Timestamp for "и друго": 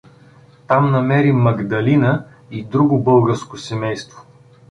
2.51-2.99